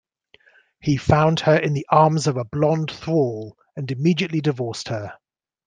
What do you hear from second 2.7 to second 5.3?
thrall and immediately divorced her.